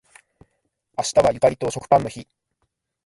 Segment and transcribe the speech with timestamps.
[0.97, 2.27] 明日はゆかりと食パンの日